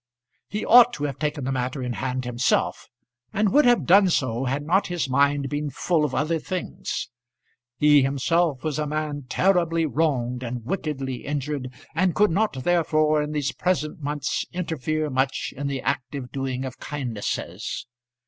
He 0.47 0.65
ought 0.65 0.93
to 0.93 1.03
have 1.03 1.19
taken 1.19 1.43
the 1.43 1.51
matter 1.51 1.83
in 1.83 1.93
hand 1.93 2.25
himself, 2.25 2.87
and 3.31 3.49
would 3.53 3.65
have 3.65 3.85
done 3.85 4.09
so 4.09 4.45
had 4.45 4.63
not 4.65 4.87
his 4.87 5.07
mind 5.07 5.47
been 5.47 5.69
full 5.69 6.03
of 6.03 6.15
other 6.15 6.39
things. 6.39 7.07
He 7.77 8.01
himself 8.01 8.63
was 8.63 8.79
a 8.79 8.87
man 8.87 9.25
terribly 9.29 9.85
wronged 9.85 10.41
and 10.41 10.65
wickedly 10.65 11.17
injured, 11.17 11.69
and 11.93 12.15
could 12.15 12.31
not 12.31 12.53
therefore 12.63 13.21
in 13.21 13.31
these 13.31 13.51
present 13.51 14.01
months 14.01 14.43
interfere 14.51 15.11
much 15.11 15.53
in 15.55 15.67
the 15.67 15.83
active 15.83 16.31
doing 16.31 16.65
of 16.65 16.79
kindnesses. 16.79 17.85